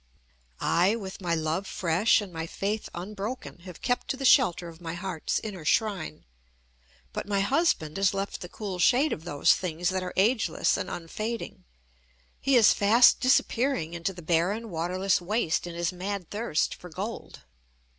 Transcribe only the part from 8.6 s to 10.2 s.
shade of those things that are